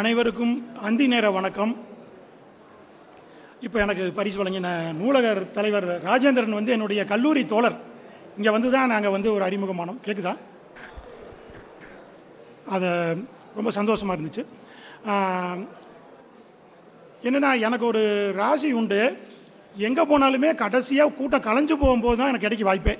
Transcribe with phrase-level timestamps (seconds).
[0.00, 0.54] அனைவருக்கும்
[0.86, 1.72] அந்தி நேர வணக்கம்.
[3.66, 4.68] இப்போ எனக்கு பரிசு வழங்கின
[5.00, 7.76] நூலகர் தலைவர் ராஜேந்திரன் வந்து என்னுடைய கல்லூரி தோழர்.
[8.38, 10.00] இங்கே வந்து தான் நாங்கள் வந்து ஒரு அறிமுகமானோம்.
[10.06, 10.32] கேட்குதா
[12.76, 12.88] அது
[13.58, 14.44] ரொம்ப சந்தோஷமாக இருந்துச்சு.
[17.28, 18.02] என்னென்னா எனக்கு ஒரு
[18.40, 19.00] ராசி உண்டு.
[19.90, 22.96] எங்கே போனாலுமே கடைசியாக கூட்டம் கலைஞ்சு போகும்போது தான் எனக்கு கிடைக்க வாய்ப்பே.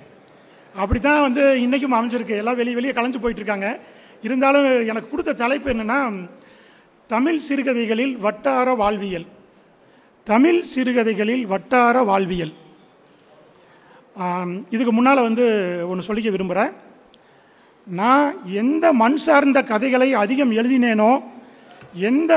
[0.84, 2.40] அப்படி தான் வந்து இன்றைக்கும் அமைஞ்சிருக்கு.
[2.44, 3.68] எல்லாம் வெளியே வெளியே கலைஞ்சு போயிட்டுருக்காங்க
[4.28, 6.00] இருந்தாலும் எனக்கு கொடுத்த தலைப்பு என்னென்னா
[7.10, 9.26] தமிழ் சிறுகதைகளில் வட்டார வாழ்வியல்.
[10.26, 12.54] தமிழ் சிறுகதைகளில் வட்டார வாழ்வியல்.
[14.74, 15.44] இதுக்கு முன்னால் வந்து
[15.90, 16.72] ஒன்று சொல்லிக்க விரும்புகிறேன்
[17.86, 18.28] நான்
[18.62, 21.12] எந்த மண் சார்ந்த கதைகளை அதிகம் எழுதினேனோ
[22.10, 22.32] எந்த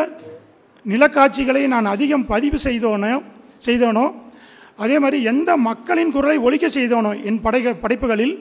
[0.86, 3.14] நிலக்காட்சிகளை நான் அதிகம் பதிவு செய்தோனோ
[3.66, 4.06] செய்தோனோ
[4.84, 8.36] அதே மாதிரி எந்த மக்களின் குரலை ஒழிக்க செய்தோனோ என் படைகள் படைப்புகளில்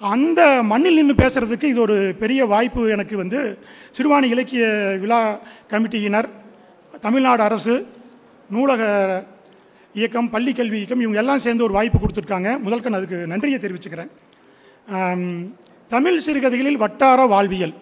[0.00, 0.40] அந்த
[0.70, 3.38] மண்ணில் நின்று பேசுகிறதுக்கு இது ஒரு பெரிய வாய்ப்பு எனக்கு வந்து
[3.96, 4.64] சிறுவாணி இலக்கிய
[5.02, 5.20] விழா
[5.70, 6.28] கமிட்டியினர்
[7.04, 7.74] தமிழ்நாடு அரசு
[8.54, 8.82] நூலக
[9.98, 12.50] இயக்கம் பள்ளி கல்வி இயக்கம் இவங்க எல்லாம் சேர்ந்து ஒரு வாய்ப்பு கொடுத்துருக்காங்க.
[12.64, 14.10] முதல்கண் அதுக்கு நன்றியை தெரிவிச்சுக்கிறேன்.
[15.94, 17.74] தமிழ் சிறுகதைகளில் வட்டார வாழ்வியல்.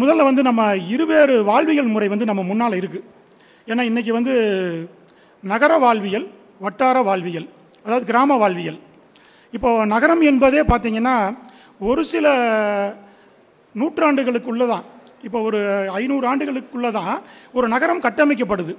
[0.00, 0.62] முதல்ல வந்து நம்ம
[0.94, 3.06] இருவேறு வாழ்வியல் முறை வந்து நம்ம முன்னால் இருக்குது
[3.70, 4.34] ஏன்னா இன்றைக்கி வந்து
[5.42, 6.26] நகர வாழ்வியல்
[6.66, 7.48] வட்டார வாழ்வியல்
[7.84, 8.80] அதாவது கிராம வாழ்வியல்.
[9.56, 11.16] இப்போ நகரம் என்பதே பார்த்தீங்கன்னா
[11.88, 12.26] ஒரு சில
[13.80, 14.84] நூற்றாண்டுகளுக்குள்ள தான்
[15.26, 15.58] இப்போ ஒரு
[16.00, 17.14] ஐநூறு ஆண்டுகளுக்குள்ள தான்
[17.56, 18.72] ஒரு நகரம் கட்டமைக்கப்படுது.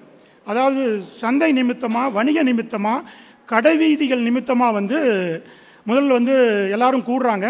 [0.51, 0.81] அதாவது
[1.21, 3.05] சந்தை நிமித்தமாக வணிக நிமித்தமாக
[3.51, 4.97] கடைவீதிகள் நிமித்தமாக வந்து
[5.89, 6.35] முதல்ல வந்து
[6.75, 7.47] எல்லாரும் கூடுறாங்க.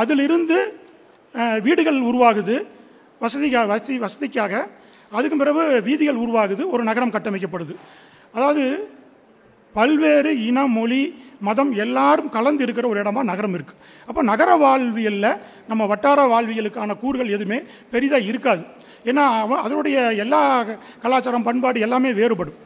[0.00, 0.58] அதிலிருந்து
[1.66, 2.56] வீடுகள் உருவாகுது.
[3.24, 4.54] வசதிக்காக வசதி வசதிக்காக.
[5.16, 6.62] அதுக்கு பிறகு வீதிகள் உருவாகுது.
[6.74, 7.74] ஒரு நகரம் கட்டமைக்கப்படுது.
[8.36, 8.64] அதாவது
[9.74, 11.02] பல்வேறு இன மொழி
[11.48, 15.30] மதம் எல்லாரும் கலந்து இருக்கிற ஒரு இடமா நகரம் இருக்குது அப்போ நகர வாழ்வியலில்
[15.70, 17.58] நம்ம வட்டார வாழ்வியலுக்கான கூறுகள் எதுவுமே
[17.92, 18.62] பெரிதாக இருக்காது.
[19.10, 19.24] ஏன்னா
[19.66, 20.40] அதனுடைய எல்லா
[21.04, 22.58] கலாச்சாரம் பண்பாடு எல்லாமே வேறுபடும்.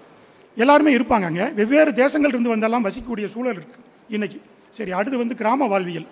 [0.57, 1.47] எல்லாருமே இருப்பாங்க அங்கே.
[1.59, 3.85] வெவ்வேறு தேசங்கள் இருந்து வந்தெல்லாம் வசிக்கக்கூடிய சூழல் இருக்குது
[4.17, 4.39] இன்னைக்கு.
[4.77, 6.09] சரி அடுத்து வந்து கிராம வாழ்வியல்.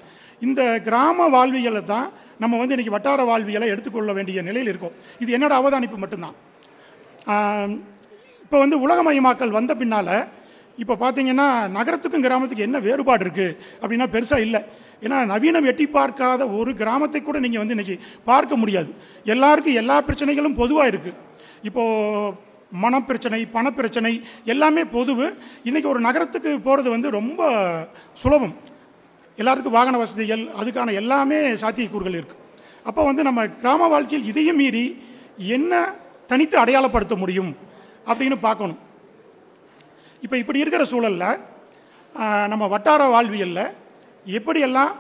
[0.47, 2.09] இந்த கிராம வாழ்வியலை தான்
[2.43, 4.97] நம்ம வந்து இன்றைக்கி வட்டார வாழ்வியலை எடுத்துக்கொள்ள வேண்டிய நிலையில் இருக்கோம்.
[5.23, 6.37] இது என்னோட அவதானிப்பு மட்டும்தான்.
[8.45, 10.13] இப்போ வந்து உலகமயமாக்கல் வந்த பின்னால்
[10.83, 14.61] இப்போ பார்த்தீங்கன்னா நகரத்துக்கும் கிராமத்துக்கும் என்ன வேறுபாடு இருக்குது அப்படின்னா பெருசாக இல்லை.
[15.05, 17.97] ஏன்னா நவீனம் எட்டி பார்க்காத ஒரு கிராமத்தை கூட நீங்கள் வந்து இன்றைக்கி
[18.31, 18.91] பார்க்க முடியாது.
[19.35, 21.19] எல்லாருக்கும் எல்லா பிரச்சனைகளும் பொதுவாக இருக்குது
[21.69, 22.35] இப்போது
[22.85, 24.13] மனப்பிரச்சனை பணப்பிரச்சனை
[24.53, 25.27] எல்லாமே பொதுவு.
[25.69, 27.51] இன்றைக்கி ஒரு நகரத்துக்கு போகிறது வந்து ரொம்ப
[28.23, 28.55] சுலபம்.
[29.39, 32.43] எல்லாருக்கும் வாகன வசதிகள் அதுக்கான எல்லாமே சாத்தியக்கூறுகள் இருக்குது
[32.89, 34.85] அப்போ வந்து நம்ம கிராம வாழ்க்கையில் இதையும் மீறி
[35.57, 35.73] என்ன
[36.31, 37.53] தனித்து அடையாளப்படுத்த முடியும்
[38.11, 38.81] அப்படின்னு பார்க்கணும்.
[40.27, 41.29] இப்போ இப்படி இருக்கிற சூழலில்
[42.53, 43.65] நம்ம வட்டார வாழ்வியலில்
[44.39, 44.93] எப்படியெல்லாம்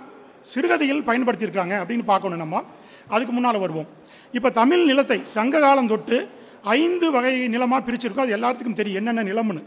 [0.53, 2.57] சிறுகதைகள் பயன்படுத்தியிருக்காங்க அப்படின்னு பார்க்கணும் நம்ம.
[3.15, 3.89] அதுக்கு முன்னால் வருவோம்.
[4.37, 6.17] இப்போ தமிழ் நிலத்தை சங்க காலம் தொட்டு
[6.77, 8.27] ஐந்து வகை நிலமாக பிரிச்சிருக்கோம்.
[8.27, 9.63] அது எல்லாத்துக்கும் தெரியும் என்னென்ன நிலம்னு.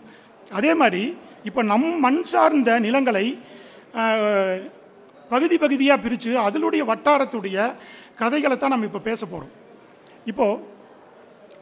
[0.57, 1.03] அதே மாதிரி
[1.49, 3.25] இப்போ நம் மண் சார்ந்த நிலங்களை
[5.33, 7.57] பகுதி பகுதியாக பிரித்து அதனுடைய வட்டாரத்துடைய
[8.21, 9.53] கதைகளை தான் நம்ம இப்போ பேச போகிறோம்
[10.31, 10.61] இப்போது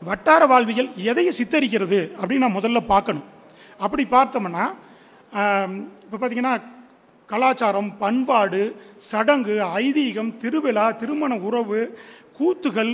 [0.09, 3.25] வட்டார வாழ்வியல் எதையை சித்தரிக்கிறது அப்படின்னு நான் முதல்ல பார்க்கணும்.
[3.79, 4.65] அப்படி பார்த்தோம்னா
[6.03, 6.55] இப்போ பார்த்தீங்கன்னா
[7.29, 8.61] கலாச்சாரம் பண்பாடு
[8.97, 11.79] சடங்கு ஐதீகம் திருவிழா திருமண உறவு
[12.39, 12.93] கூத்துகள்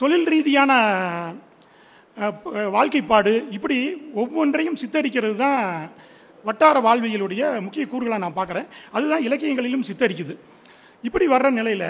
[0.00, 0.72] தொழில் ரீதியான
[2.70, 3.76] வாழ்க்கைப்பாடு இப்படி
[4.14, 5.90] ஒவ்வொன்றையும் சித்தரிக்கிறது தான்
[6.44, 10.34] வட்டார வாழ்வியலுடைய முக்கிய கூறுகளாக நான் பார்க்குறேன் அதுதான் இலக்கியங்களிலும் சித்தரிக்குது.
[11.04, 11.88] இப்படி வர்ற நிலையில்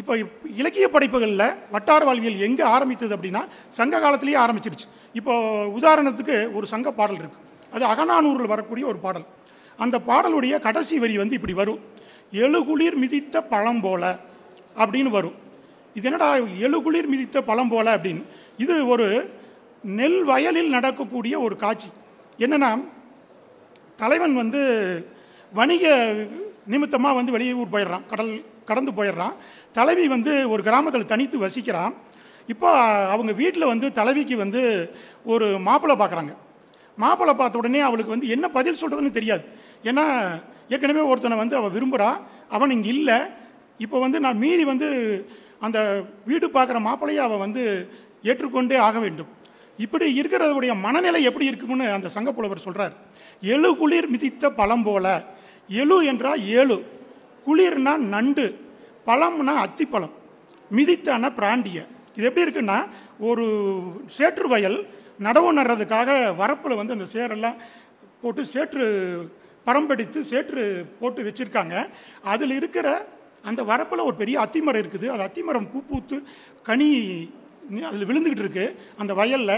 [0.00, 0.12] இப்போ
[0.60, 3.42] இலக்கிய படைப்புகளில் வட்டார வாழ்வியல் எங்கே ஆரம்பித்தது அப்படின்னா
[3.78, 4.86] சங்க காலத்திலேயே ஆரம்பிச்சிருச்சு.
[5.18, 5.34] இப்போ
[5.78, 9.26] உதாரணத்துக்கு ஒரு சங்க பாடல் இருக்குது அது அகநானூரில் வரக்கூடிய ஒரு பாடல்.
[9.84, 11.80] அந்த பாடலுடைய கடைசி வரி வந்து இப்படி வரும்.
[12.44, 14.04] எழுகுளிர் மிதித்த பழம் போல
[14.82, 15.36] அப்படின்னு வரும்.
[15.98, 16.28] இது என்னடா
[16.66, 18.22] எழுகுளிர் மிதித்த பழம் போல அப்படின்னு.
[18.64, 19.06] இது ஒரு
[19.98, 21.90] நெல் வயலில் நடக்கக்கூடிய ஒரு காட்சி.
[22.44, 22.70] என்னென்னா
[24.02, 24.60] தலைவன் வந்து
[25.58, 25.84] வணிக
[26.72, 28.32] நிமித்தமாக வந்து வெளியூர் போயிடுறான் கடல்
[28.68, 29.34] கடந்து போயிடுறான்.
[29.78, 31.94] தலைவி வந்து ஒரு கிராமத்தில் தனித்து வசிக்கிறான்.
[32.52, 32.68] இப்போ
[33.14, 34.62] அவங்க வீட்டில் வந்து தலைவிக்கு வந்து
[35.32, 36.32] ஒரு மாப்பிள்ளை பார்க்குறாங்க
[37.02, 39.44] மாப்பிள்ளை பார்த்த உடனே அவளுக்கு வந்து என்ன பதில் சொல்கிறதுன்னு தெரியாது.
[39.90, 40.04] ஏன்னா
[40.74, 42.10] ஏற்கனவே ஒருத்தனை வந்து அவள் விரும்புகிறா
[42.56, 43.18] அவன் இங்கே இல்லை.
[43.84, 44.88] இப்போ வந்து நான் மீறி வந்து
[45.66, 45.78] அந்த
[46.30, 47.62] வீடு பார்க்குற மாப்பிள்ளையை அவள் வந்து
[48.30, 49.30] ஏற்றுக்கொண்டே ஆக வேண்டும்.
[49.84, 52.94] இப்படி இருக்கிறதுடைய மனநிலை எப்படி இருக்கும்னு அந்த சங்கப்புலவர் சொல்கிறார்
[53.54, 55.06] எழு குளிர் மிதித்த பழம் போல.
[55.82, 56.76] எழு என்றால் ஏழு.
[57.46, 58.46] குளிர்னா நண்டு
[59.08, 60.14] பழம்னா அத்திப்பழம்
[60.76, 61.78] மிதித்தான பிராண்டிய.
[62.16, 62.78] இது எப்படி இருக்குன்னா
[63.28, 63.46] ஒரு
[64.16, 64.78] சேற்று வயல்
[65.26, 66.10] நடவு நடுறதுக்காக
[66.40, 67.56] வரப்பில் வந்து அந்த சேரெல்லாம்
[68.22, 68.84] போட்டு சேற்று
[69.68, 70.62] பரம்படித்து சேற்று
[71.00, 71.74] போட்டு வச்சிருக்காங்க.
[72.32, 72.86] அதில் இருக்கிற
[73.50, 75.06] அந்த வரப்பில் ஒரு பெரிய அத்திமரம் இருக்குது.
[75.14, 76.16] அது அத்திமரம் பூ பூத்து
[76.68, 76.88] கனி
[77.88, 78.66] அதில் விழுந்துக்கிட்டு இருக்கு
[79.02, 79.56] அந்த வயலில்.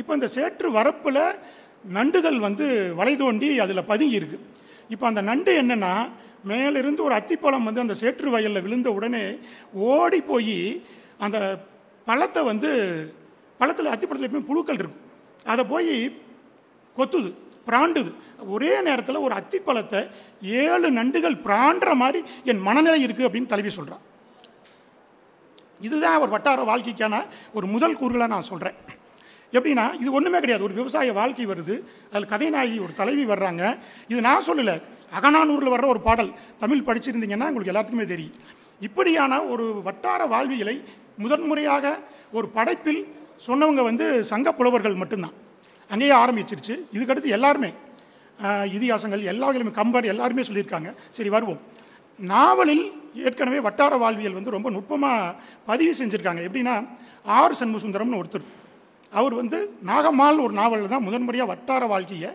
[0.00, 1.22] இப்போ இந்த சேற்று வரப்பில்
[1.96, 2.66] நண்டுகள் வந்து
[3.00, 4.44] வலை தோண்டி அதில் பதுங்கி இருக்குது
[4.94, 5.92] இப்போ அந்த நண்டு என்னென்னா
[6.50, 9.24] மேலிருந்து ஒரு அத்திப்பழம் வந்து அந்த சேற்று வயலில் விழுந்த உடனே
[9.72, 10.58] ஓடி போய்
[11.18, 11.38] அந்த
[12.04, 12.70] பழத்தை வந்து
[13.58, 15.02] பழத்தில் அத்திப்பழத்தில் எப்பவுமே புழுக்கள் இருக்கும்.
[15.44, 15.94] அதை போய்
[16.96, 17.30] கொத்துது
[17.66, 18.10] பிராண்டுது.
[18.54, 20.00] ஒரே நேரத்தில் ஒரு அத்திப்பழத்தை
[20.62, 24.02] ஏழு நண்டுகள் பிராண்டுற மாதிரி என் மனநிலை இருக்குது அப்படின்னு தலைவி சொல்கிறான்
[25.86, 27.14] இதுதான் ஒரு வட்டார வாழ்க்கைக்கான
[27.52, 28.76] ஒரு முதல் கூறுகளை நான் சொல்கிறேன்
[29.56, 30.64] எப்படின்னா இது ஒன்றுமே கிடையாது.
[30.66, 31.74] ஒரு விவசாய வாழ்க்கை வருது.
[32.12, 33.62] அதில் கதைநாயகி ஒரு தலைவி வர்றாங்க.
[34.12, 34.76] இது நான் சொல்லலை.
[35.18, 36.30] அகனானூரில் வர்ற ஒரு பாடல்.
[36.62, 38.36] தமிழ் படிச்சிருந்தீங்கன்னா உங்களுக்கு எல்லாத்துக்குமே தெரியும்.
[38.88, 40.76] இப்படியான ஒரு வட்டார வாழ்வியலை
[41.24, 41.94] முதன்முறையாக
[42.36, 43.02] ஒரு படைப்பில்
[43.46, 45.36] சொன்னவங்க வந்து சங்க புலவர்கள் மட்டும்தான்.
[45.92, 46.74] அங்கேயே ஆரம்பிச்சிருச்சு.
[46.96, 47.70] இதுக்கடுத்து எல்லாருமே
[48.76, 50.90] இதிகாசங்கள் எல்லா வகையிலுமே கம்பர் எல்லாருமே சொல்லியிருக்காங்க.
[51.16, 51.60] சரி வருவோம்.
[52.18, 52.84] நாவலில்
[53.26, 55.34] ஏற்கனவே வட்டார வாழ்வியல் வந்து ரொம்ப நுட்பமாக
[55.70, 56.40] பதிவு செஞ்சுருக்காங்க.
[56.48, 56.74] எப்படின்னா
[57.38, 58.46] ஆர் சண்முசுந்தரம்னு ஒருத்தர்
[59.18, 59.58] அவர் வந்து
[59.90, 62.30] நாகம்மாள் ஒரு நாவலில் தான் முதன்முறையாக வட்டார வாழ்க்கையை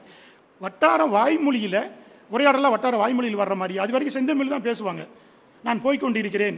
[0.66, 1.82] வட்டார வாய்மொழியில்
[2.34, 5.04] உரையாடலாம் வட்டார வாய்மொழியில் வர்ற மாதிரி அது வரைக்கும் செந்தமிழ் தான் பேசுவாங்க.
[5.66, 6.58] நான் போய்கொண்டிருக்கிறேன்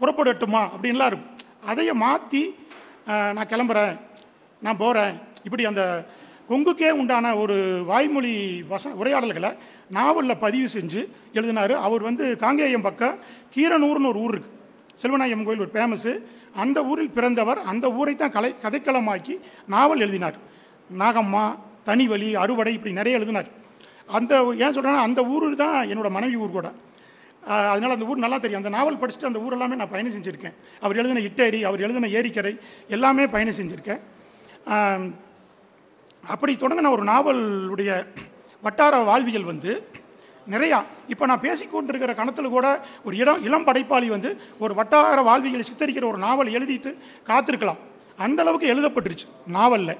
[0.00, 0.62] புறப்படட்டுமா?
[0.74, 1.30] அப்படின்லாம் இருக்கும்.
[1.70, 2.42] அதையே மாற்றி
[3.36, 3.94] நான் கிளம்புறேன்
[4.62, 5.14] நான் போகிறேன்
[5.46, 5.82] இப்படி அந்த
[6.50, 7.56] கொங்குக்கே உண்டான ஒரு
[7.90, 8.34] வாய்மொழி
[8.72, 9.50] வச உரையாடல்களை
[9.96, 11.00] நாவலில் பதிவு செஞ்சு
[11.38, 11.74] எழுதினார்.
[11.86, 13.18] அவர் வந்து காங்கேயம் பக்கம்
[13.54, 14.58] கீரனூர்னு ஒரு ஊர் இருக்குது
[15.02, 16.12] செல்வநாயகம் கோயில் ஒரு ஃபேமஸு
[16.62, 19.34] அந்த ஊரில் பிறந்தவர் அந்த ஊரை தான் கலை கதைக்களமாக்கி
[19.74, 20.36] நாவல் எழுதினார்.
[21.02, 21.44] நாகம்மா
[21.88, 23.48] தனிவலி அறுவடை இப்படி நிறைய எழுதினார்.
[24.18, 24.32] அந்த
[24.62, 26.68] ஏன் சொல்கிறேன்னா அந்த ஊர் தான் என்னோட மனைவி ஊர் கூட.
[27.72, 28.62] அதனால் அந்த ஊர் நல்லா தெரியும்.
[28.62, 30.56] அந்த நாவல் படிச்சுட்டு அந்த ஊர் எல்லாமே நான் பயணம் செஞ்சுருக்கேன்.
[30.84, 32.54] அவர் எழுதின இட்டேரி அவர் எழுதின ஏரிக்கரை
[32.96, 34.02] எல்லாமே பயணம் செஞ்சுருக்கேன்.
[36.24, 37.90] அப்படி தொடங்கின ஒரு நாவலுடைய
[38.66, 39.72] வட்டார வாழ்வியல் வந்து
[40.50, 40.84] நிறையா.
[41.08, 42.66] இப்போ நான் பேசிக்கொண்டிருக்கிற கணத்தில் கூட
[43.04, 46.96] ஒரு இடம் இளம் படைப்பாளி வந்து ஒரு வட்டார வாழ்வியலை சித்தரிக்கிற ஒரு நாவல் எழுதிட்டு
[47.26, 47.80] காத்திருக்கலாம்.
[48.16, 49.26] அந்த அளவுக்கு எழுதப்பட்டுருச்சு.
[49.46, 49.96] நாவலில்.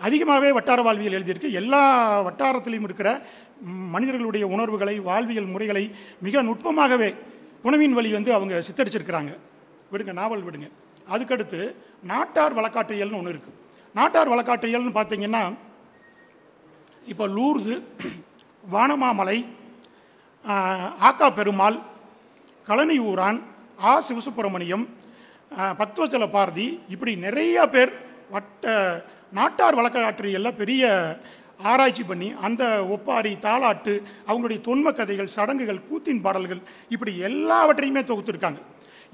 [0.00, 1.50] அதிகமாகவே வட்டார வாழ்வியல் எழுதியிருக்கு.
[1.50, 1.82] எல்லா
[2.28, 3.22] வட்டாரத்திலையும் இருக்கிற
[3.64, 7.14] மனிதர்களுடைய உணர்வுகளை வாழ்வியல் முறைகளை மிக நுட்பமாகவே
[7.62, 9.36] உணவின் வழி வந்து அவங்க சித்தரிச்சிருக்கிறாங்க.
[9.92, 10.70] விடுங்க நாவல் விடுங்க.
[11.12, 13.58] அதுக்கடுத்து நாட்டார் வழக்காற்றியல்னு ஒன்று இருக்குது
[13.94, 15.54] நாட்டார் வழக்காற்றியல்னு பார்த்தீங்கன்னா
[17.06, 17.82] இப்போ லூர்து
[18.64, 19.38] வானமாமலை
[21.00, 21.78] ஆக்கா பெருமாள்
[22.66, 23.38] கழனியூரான்
[23.84, 24.84] ஆ சிவசுப்பிரமணியம்
[25.52, 27.92] ஆஹ், பக்தவச்சல பாரதி இப்படி நிறைய பேர்
[28.30, 28.64] வட்ட
[29.32, 30.84] நாட்டார் வழக்காற்றியெல்லாம் பெரிய
[31.62, 33.92] ஆராய்ச்சி பண்ணி அந்த ஒப்பாரி தாளாட்டு
[34.28, 36.60] அவங்களுடைய தொன்ம கதைகள் சடங்குகள் கூத்தின் பாடல்கள்
[36.90, 38.60] இப்படி எல்லாவற்றையுமே தொகுத்துருக்காங்க.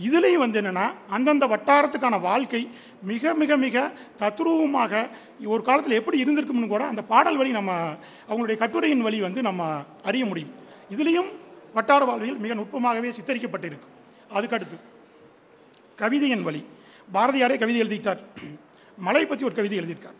[0.06, 2.68] இதுலேயும் வந்து என்னென்னா அந்தந்த வட்டாரத்துக்கான வாழ்க்கை
[3.02, 3.76] மிக மிக மிக
[4.18, 5.08] தத்ரூபமாக
[5.44, 7.72] ஒரு காலத்தில் எப்படி இருந்திருக்கும்னு கூட அந்த பாடல் வழி நம்ம
[8.28, 10.52] அவங்களுடைய கட்டுரையின் வழி வந்து நம்ம அறிய முடியும்.
[10.94, 11.30] இதுலேயும்
[11.74, 13.88] வட்டார வாழ்வியல் மிக நுட்பமாகவே சித்தரிக்கப்பட்டிருக்கு.
[14.36, 14.78] அதுக்கடுத்து
[15.96, 16.62] கவிதையின் வழி.
[17.14, 18.20] பாரதியாரே கவிதை எழுதிட்டார்.
[18.98, 20.18] மலை பற்றி ஒரு கவிதை எழுதியிருக்கார்.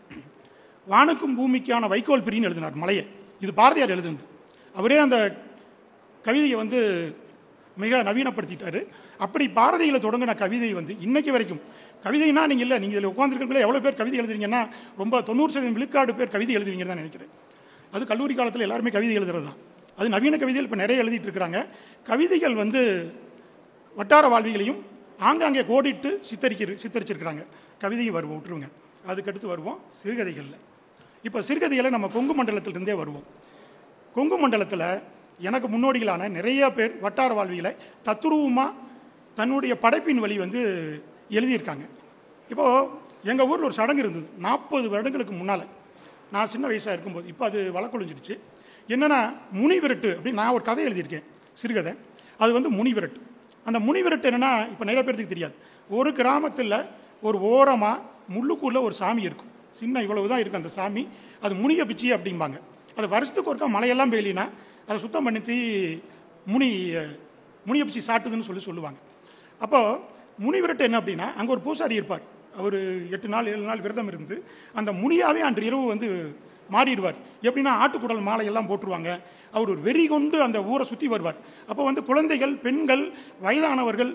[0.89, 3.05] வானுக்கும் பூமிக்கான வைக்கோல் பிரின்னு எழுதினார் மலையை.
[3.39, 4.23] இது பாரதியார் எழுதுனது.
[4.75, 5.17] அவரே அந்த
[6.23, 6.79] கவிதையை வந்து
[7.83, 8.81] மிக நவீனப்படுத்திட்டாரு.
[9.25, 11.61] அப்படி பாரதியில் தொடங்கின கவிதை வந்து இன்னைக்கு வரைக்கும்
[12.05, 14.61] கவிதைனா நீங்கள் இல்லை நீங்கள் இதில் உட்காந்துருக்கீங்களே எவ்வளோ பேர் கவிதை எழுதுறீங்கன்னா
[15.01, 17.31] ரொம்ப தொண்ணூறு சதவீதம் விழுக்காடு பேர் கவிதை எழுதுவீங்கன்னு தான் நினைக்கிறேன்.
[17.95, 19.59] அது கல்லூரி காலத்தில் எல்லாருமே கவிதை எழுதுறது தான்.
[19.99, 21.59] அது நவீன கவிதைகள் இப்போ நிறைய எழுதிட்டு இருக்கிறாங்க
[22.09, 22.81] கவிதைகள் வந்து
[23.95, 24.79] வட்டார வாழ்விகளையும்
[25.29, 27.43] ஆங்காங்கே கோடிட்டு சித்தரிக்கிற சித்தரிச்சிருக்கிறாங்க.
[27.83, 28.69] கவிதையும் வருவோம் விட்டுருவோங்க
[29.11, 30.59] அதுக்கடுத்து வருவோம் சிறுகதைகளில்.
[31.27, 33.25] இப்போ சிறுகதைகளை நம்ம கொங்கு மண்டலத்திலிருந்தே வருவோம்.
[34.15, 34.85] கொங்கு மண்டலத்தில்
[35.47, 37.71] எனக்கு முன்னோடிகளான நிறைய பேர் வட்டார வாழ்வியலை
[38.07, 38.71] தத்துருவமாக
[39.39, 40.61] தன்னுடைய படைப்பின் வழி வந்து
[41.37, 41.85] எழுதியிருக்காங்க.
[42.51, 42.87] இப்போது
[43.31, 44.27] எங்கள் ஊரில் ஒரு சடங்கு இருந்தது.
[44.45, 45.65] நாற்பது வருடங்களுக்கு முன்னால்.
[46.35, 48.35] நான் சின்ன வயசாக இருக்கும்போது இப்போ அது வழக்கொழிஞ்சிடுச்சு
[48.93, 49.19] என்னென்னா
[49.59, 51.25] முனி விரட்டு அப்படின்னு நான் ஒரு கதை எழுதியிருக்கேன்
[51.61, 51.93] சிறுகதை.
[52.43, 53.19] அது வந்து முனி விரட்டு.
[53.69, 55.55] அந்த முனி விரட்டு என்னென்னா இப்போ நிறைய பேர்த்துக்கு தெரியாது.
[55.97, 56.77] ஒரு கிராமத்தில்
[57.27, 57.97] ஒரு ஓரமாக
[58.35, 59.51] முள்ளுக்குள்ளே ஒரு சாமி இருக்கும்.
[59.79, 61.03] சின்ன இவ்வளவு தான் இருக்கும் அந்த சாமி.
[61.45, 62.57] அது முனிய பிச்சி அப்படிம்பாங்க.
[62.97, 64.45] அது வருஷத்துக்கு ஒருக்கா மழையெல்லாம் பெய்யலினா
[64.87, 65.57] அதை சுத்தம் பண்ணித்தி
[66.51, 66.69] முனி
[67.67, 68.99] முனியை பிச்சி சாட்டுதுன்னு சொல்லி சொல்லுவாங்க.
[69.65, 69.97] அப்போது
[70.43, 72.23] முனி விரட்டு என்ன அப்படின்னா அங்கே ஒரு பூசாரி இருப்பார்.
[72.59, 72.77] அவர்
[73.15, 74.35] எட்டு நாள் ஏழு நாள் விரதம் இருந்து
[74.79, 76.07] அந்த முனியாவே அன்று இரவு வந்து
[76.75, 77.17] மாறிடுவார்.
[77.47, 79.11] எப்படின்னா ஆட்டுக்குடல் மாலையெல்லாம் போட்டுருவாங்க.
[79.55, 81.39] அவர் ஒரு வெறி கொண்டு அந்த ஊரை சுற்றி வருவார்.
[81.69, 83.03] அப்போ வந்து குழந்தைகள் பெண்கள்
[83.45, 84.11] வயதானவர்கள்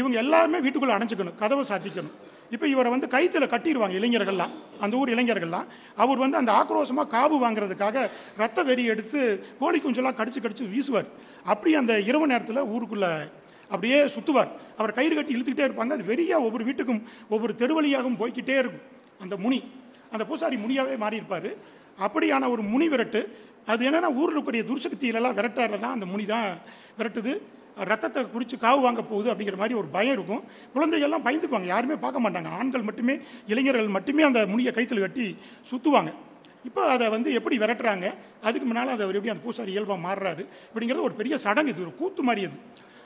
[0.00, 2.14] இவங்க எல்லாருமே வீட்டுக்குள்ளே அடைஞ்சிக்கணும் கதவை சாத்திக்கணும்.
[2.54, 4.52] இப்போ இவரை வந்து கைத்தில் கட்டிடுவாங்க இளைஞர்கள்லாம்.
[4.84, 5.66] அந்த ஊர் இளைஞர்கள்லாம்.
[6.02, 7.96] அவர் வந்து அந்த ஆக்ரோஷமாக காபு வாங்குறதுக்காக
[8.42, 9.20] ரத்த வெறி எடுத்து
[9.60, 11.08] கோழி குஞ்செல்லாம் கடிச்சு கடிச்சு வீசுவார்.
[11.52, 13.10] அப்படி அந்த இரவு நேரத்தில் ஊருக்குள்ளே
[13.70, 15.96] அப்படியே சுற்றுவார் அவர் கயிறு கட்டி இழுத்துக்கிட்டே இருப்பாங்க.
[15.96, 17.02] அது வெறியாக ஒவ்வொரு வீட்டுக்கும்
[17.34, 18.86] ஒவ்வொரு தெருவழியாகவும் போய்க்கிட்டே இருக்கும்.
[19.24, 19.58] அந்த முனி
[20.12, 21.50] அந்த பூசாரி முனியாவே மாறியிருப்பார்.
[22.06, 23.20] அப்படியான ஒரு முனி விரட்டு.
[23.72, 26.48] அது என்னென்னா ஊரில் இருக்கக்கூடிய துர்சக்தியிலலாம் விரட்டுறது தான் அந்த முனி தான்
[26.98, 27.32] விரட்டுது.
[27.84, 30.42] ரத்தத்தை குடிச்சு காவு வாங்க போகுது அப்படிங்கிற மாதிரி ஒரு பயம் இருக்கும்.
[30.74, 31.64] குழந்தைகள்லாம் பயந்துக்குவாங்க.
[31.64, 32.48] யாருமே பார்க்க மாட்டாங்க.
[32.48, 35.36] ஆண்கள் மட்டுமே இளைஞர்கள் மட்டுமே அந்த முனியை கைத்தில் கட்டி
[35.70, 36.12] சுற்றுவாங்க
[36.64, 38.06] இப்போ அதை வந்து எப்படி விரட்டுறாங்க?
[38.42, 40.44] அதுக்கு முன்னால் அதை அவர் எப்படி அந்த பூசாரி இயல்பாக மாறுறாரு?
[40.68, 41.72] அப்படிங்கிறது ஒரு பெரிய சடங்கு.
[41.74, 42.56] இது ஒரு கூத்து மாதிரி அது.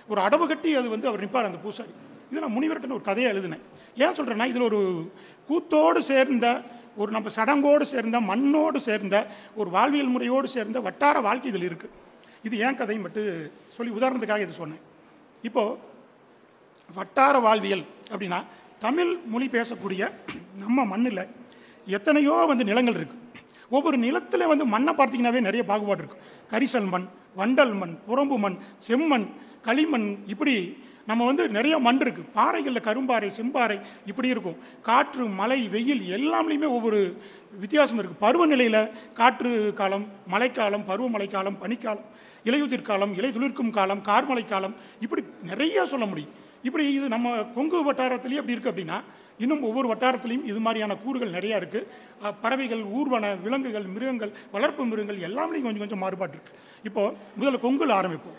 [0.08, 1.92] ஒரு அடவு கட்டி அது வந்து அவர் நிற்பார் அந்த பூசாரி.
[2.30, 3.64] இது நான் முனிவர்கிட்ட ஒரு கதையை எழுதினேன்.
[3.96, 5.10] ஏன் சொல்கிறேன்னா இதில் ஒரு
[5.48, 6.62] கூத்தோடு சேர்ந்த
[6.96, 12.08] ஒரு நம்ம சடங்கோடு சேர்ந்த மண்ணோடு சேர்ந்த ஒரு வாழ்வியல் முறையோடு சேர்ந்த வட்டார வாழ்க்கை இதில் இருக்குது
[12.46, 13.28] இது ஏன் கதை மட்டும்
[13.76, 14.82] சொல்லி உதாரணத்துக்காக இது சொன்னேன்.
[15.48, 15.78] இப்போது
[16.98, 18.38] வட்டார வாழ்வியல் அப்படின்னா
[18.84, 20.02] தமிழ் மொழி பேசக்கூடிய
[20.62, 21.24] நம்ம மண்ணில்
[21.96, 23.18] எத்தனையோ வந்து நிலங்கள் இருக்குது
[23.76, 27.08] ஒவ்வொரு நிலத்தில் வந்து மண்ணை பார்த்தீங்கன்னாவே நிறைய பாகுபாடு இருக்குது கரிசல் மண்
[27.40, 28.56] வண்டல் மண் புறம்பு மண்
[28.86, 29.26] செம்மண்
[29.66, 30.54] களிமண் இப்படி
[31.10, 33.76] நம்ம வந்து நிறைய மண் இருக்குது பாறைகளில் கரும்பாறை செம்பாறை
[34.10, 34.58] இப்படி இருக்கும்.
[34.88, 37.00] காற்று மழை வெயில் எல்லாம்லேயுமே ஒவ்வொரு
[37.62, 38.82] வித்தியாசம் இருக்குது பருவநிலையில்
[39.20, 42.08] காற்று காலம் மழைக்காலம் பருவமழைக்காலம் பனிக்காலம்.
[42.44, 46.34] இலையுதிர் காலம் இலை துளிர்க்கும் காலம் கார்மலை காலம் இப்படி நிறைய சொல்ல முடியும்.
[46.62, 48.98] இப்படி இது நம்ம கொங்கு வட்டாரத்திலேயே அப்படி இருக்குது அப்படின்னா
[49.38, 55.60] இன்னும் ஒவ்வொரு வட்டாரத்திலையும் இது மாதிரியான கூறுகள் நிறையா இருக்குது பறவைகள் ஊர்வன விலங்குகள் மிருகங்கள் வளர்ப்பு மிருகங்கள் எல்லாமே
[55.60, 58.38] கொஞ்சம் கொஞ்சம் மாறுபாடு இருக்குது இப்போது முதல்ல கொங்குல ஆரம்பிப்போம்.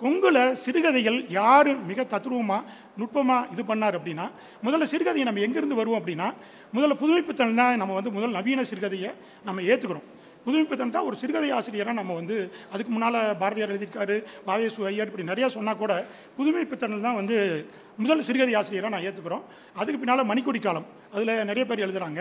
[0.00, 2.62] கொங்குல சிறுகதைகள் யார் மிக தத்ரூபமாக
[2.98, 4.26] நுட்பமாக இது பண்ணார் அப்படின்னா
[4.66, 6.28] முதல்ல சிறுகதையை நம்ம எங்கிருந்து வருவோம் அப்படின்னா
[6.74, 9.10] முதல்ல புதுமைப்பித்தன் நம்ம வந்து முதல் நவீன சிறுகதையை
[9.44, 10.06] நம்ம ஏற்றுக்கிறோம்
[10.48, 12.36] புதுமைப்பித்தன் தான் ஒரு சிறுகதை ஆசிரியராக நம்ம வந்து
[12.74, 14.16] அதுக்கு முன்னால் பாரதியார் எழுதியிருக்காரு
[14.48, 15.92] பாவேசு ஐயர் இப்படி நிறையா சொன்னால் கூட
[16.36, 17.36] புதுமைப்பித்தனில் தான் வந்து
[18.02, 19.44] முதல் சிறுகதை ஆசிரியராக நான் ஏற்றுக்கிறோம்
[19.80, 20.86] அதுக்கு பின்னால் மணிக்கொடி காலம்.
[21.14, 22.20] அதில் நிறைய பேர் எழுதுகிறாங்க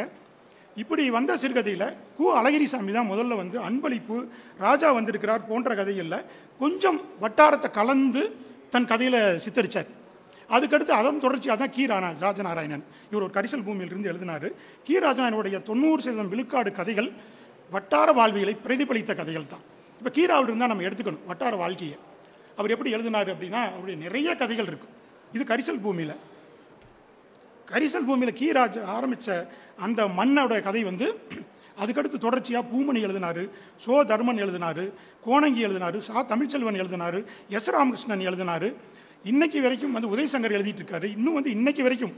[0.81, 1.85] இப்படி வந்த சிறுகதையில்
[2.17, 2.25] கு.
[2.39, 4.17] அழகிரிசாமி தான் முதல்ல வந்து அன்பளிப்பு
[4.65, 6.25] ராஜா வந்திருக்கிறார் போன்ற கதைகளில்
[6.59, 8.23] கொஞ்சம் வட்டாரத்தை கலந்து
[8.73, 9.89] தன் கதையில் சித்தரிச்சார்.
[10.49, 11.85] அதுக்கடுத்து அதன் தொடர்ச்சியாக தான் கி.
[11.93, 12.83] ராணா ராஜநாராயணன்.
[13.11, 14.47] இவர் ஒரு கரிசல் பூமியிலிருந்து எழுதினார்.
[14.87, 14.95] கி.
[15.05, 17.09] ராஜநாராயணுடைய தொண்ணூறு சதவீதம் விழுக்காடு கதைகள்
[17.75, 19.63] வட்டார வாழ்வியலை பிரதிபலித்த கதைகள் தான்
[19.99, 21.97] இப்போ கீராவில் இருந்தால் நம்ம எடுத்துக்கணும் வட்டார வாழ்க்கையை.
[22.59, 24.93] அவர் எப்படி எழுதினார் அப்படின்னா அவருடைய நிறைய கதைகள் இருக்கும்
[25.35, 26.15] இது கரிசல் பூமியில்.
[27.71, 29.37] கரிசல் பூமியில் கீராஜ் ஆரம்பித்த
[29.85, 31.07] அந்த மண்ணோட கதை வந்து
[31.81, 33.43] அதுக்கடுத்து தொடர்ச்சியாக பூமணி எழுதினாரு
[33.85, 34.85] சோ தர்மன் எழுதினாரு
[35.25, 37.19] கோணங்கி எழுதினாரு சா தமிழ்ச்செல்வன் எழுதினாரு
[37.57, 38.67] எஸ் ராமகிருஷ்ணன் எழுதினார்.
[39.31, 41.07] இன்னைக்கு வரைக்கும் வந்து உதயசங்கர் எழுதிட்டு இருக்காரு.
[41.17, 42.13] இன்னும் வந்து இன்னைக்கு வரைக்கும்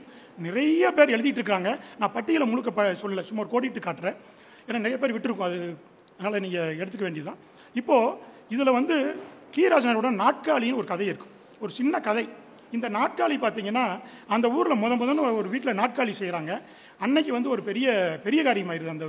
[0.45, 1.69] நிறைய பேர் எழுதிட்டு இருக்காங்க.
[1.99, 4.17] நான் பட்டியலை முழுக்க ப சொல்லலை சும்மா கோடிட்டு காட்டுறேன்.
[4.69, 5.49] ஏன்னா நிறைய பேர் விட்டுருக்கோம்.
[5.49, 5.59] அது
[6.17, 7.39] அதனால் நீங்கள் எடுத்துக்க வேண்டியதுதான்.
[7.79, 8.15] இப்போது
[8.53, 8.95] இதில் வந்து
[9.55, 11.33] கீராஜனோட நாட்காலின்னு ஒரு கதை இருக்கும்.
[11.63, 12.25] ஒரு சின்ன கதை.
[12.77, 13.85] இந்த நாட்காலி பார்த்தீங்கன்னா
[14.35, 16.51] அந்த ஊரில் முத முதல்ல ஒரு வீட்டில் நாட்காலி செய்கிறாங்க
[17.05, 17.87] அன்னைக்கு வந்து ஒரு பெரிய
[18.25, 19.07] பெரிய காரியமாயிருது அந்த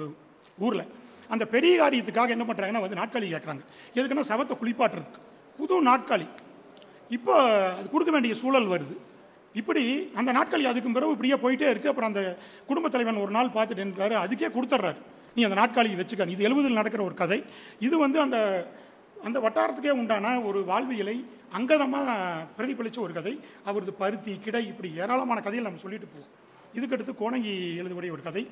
[0.67, 0.85] ஊரில்.
[1.35, 3.62] அந்த பெரிய காரியத்துக்காக என்ன பண்ணுறாங்கன்னா வந்து நாட்காலி கேட்குறாங்க
[3.97, 5.21] எதுக்குன்னா சவத்தை குளிப்பாட்டுறதுக்கு.
[5.59, 6.26] புது நாட்காலி
[7.17, 7.35] இப்போ
[7.79, 8.97] அது கொடுக்க வேண்டிய சூழல் வருது.
[9.61, 9.83] இப்படி
[10.21, 12.23] அந்த நாட்காலி அதுக்கு பிறகு இப்படியே போயிட்டே இருக்குது அப்புறம் அந்த
[12.69, 15.00] குடும்ப தலைவன் ஒரு நாள் பார்த்துட்டு அதுக்கே கொடுத்துட்றாரு
[15.34, 16.28] நீ அந்த நாட்காலியை வச்சுக்க.
[16.34, 17.38] இது எழுபதில் நடக்கிற ஒரு கதை.
[17.87, 18.38] இது வந்து அந்த
[19.26, 21.16] அந்த வட்டாரத்துக்கே உண்டான ஒரு வாழ்வியலை
[21.58, 22.10] அங்கதமாக
[22.58, 23.34] பிரதிபலித்த ஒரு கதை.
[23.64, 26.30] அவரது பருத்தி கிடை இப்படி ஏராளமான கதைகள் நம்ம சொல்லிட்டு போவோம்.
[26.78, 28.44] இதுக்கடுத்து கோணங்கி எழுதக்கூடிய ஒரு கதை.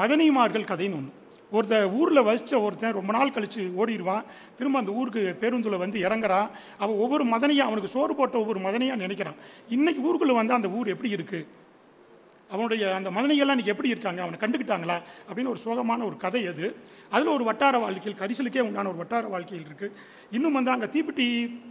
[0.00, 1.20] மதனிமார்கள் கதைன்னு ஒன்று
[1.56, 4.22] ஒருத்த ஊரில் வசித்த ஒருத்தன் ரொம்ப நாள் கழித்து ஓடிடுவான்
[4.58, 6.48] திரும்ப அந்த ஊருக்கு பேருந்தில் வந்து இறங்குறான்
[6.82, 9.38] அவன் ஒவ்வொரு மதனையும் அவனுக்கு சோறு போட்ட ஒவ்வொரு மதனையாக நினைக்கிறான்.
[9.74, 11.46] இன்றைக்கி ஊருக்குள்ளே வந்து அந்த ஊர் எப்படி இருக்குது
[12.52, 14.20] அவனுடைய அந்த மதனைகள்லாம் இன்றைக்கி எப்படி இருக்காங்க?
[14.24, 14.96] அவனை கண்டுக்கிட்டாங்களா
[15.28, 16.66] அப்படின்னு ஒரு சோகமான ஒரு கதை அது.
[17.14, 19.94] அதில் ஒரு வட்டார வாழ்க்கையில் கரிசலுக்கே உண்டான ஒரு வட்டார வாழ்க்கையில் இருக்குது
[20.36, 21.26] இன்னும் வந்து அங்கே தீப்பெட்டி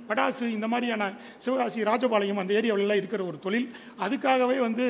[0.09, 1.03] படாசு இந்த மாதிரியான
[1.45, 3.67] சிவகாசி ராஜபாளையம் அந்த ஏரியாவிலலாம் இருக்கிற ஒரு தொழில்.
[4.05, 4.85] அதுக்காகவே வந்து